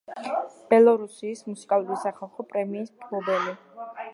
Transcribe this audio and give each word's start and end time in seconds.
ბელორუსიის 0.71 1.43
მუსიკალური 1.51 1.99
სახალხო 2.07 2.47
პრემიის 2.55 2.93
მფლობელი. 2.95 3.55